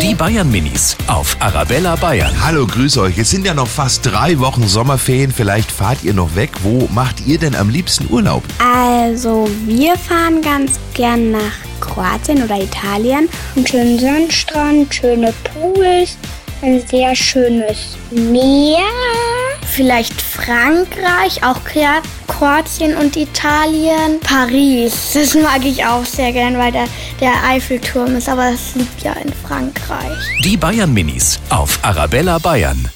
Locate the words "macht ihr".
6.92-7.38